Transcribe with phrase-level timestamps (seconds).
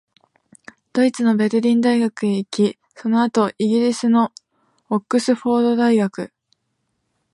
[0.93, 4.31] ドイツのベルリン大学に行き、その後、イギリスの
[4.89, 6.33] オックスフォード大学、